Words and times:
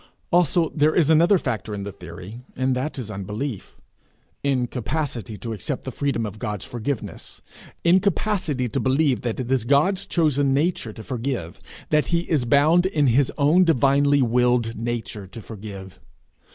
Also 0.31 0.69
there 0.73 0.95
is 0.95 1.11
another 1.11 1.37
factor 1.37 1.75
in 1.75 1.83
the 1.83 1.91
theory, 1.91 2.41
and 2.55 2.75
that 2.75 2.97
is 2.97 3.11
unbelief 3.11 3.77
incapacity 4.43 5.37
to 5.37 5.53
accept 5.53 5.83
the 5.83 5.91
freedom 5.91 6.25
of 6.25 6.39
God's 6.39 6.65
forgiveness; 6.65 7.43
incapacity 7.83 8.67
to 8.67 8.79
believe 8.79 9.21
that 9.21 9.39
it 9.39 9.51
is 9.51 9.63
God's 9.63 10.07
chosen 10.07 10.55
nature 10.55 10.91
to 10.91 11.03
forgive, 11.03 11.59
that 11.91 12.07
he 12.07 12.21
is 12.21 12.45
bound 12.45 12.87
in 12.87 13.05
his 13.05 13.31
own 13.37 13.63
divinely 13.63 14.23
willed 14.23 14.75
nature 14.75 15.27
to 15.27 15.39
forgive. 15.39 15.99